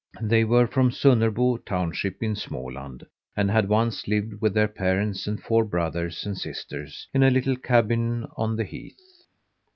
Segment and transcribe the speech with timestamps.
[0.19, 3.03] They were from Sunnerbo township, in Småland,
[3.37, 7.55] and had once lived with their parents and four brothers and sisters in a little
[7.55, 9.27] cabin on the heath.